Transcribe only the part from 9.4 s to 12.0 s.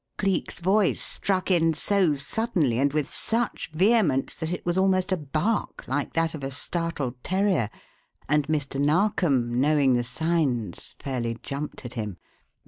knowing the signs, fairly jumped at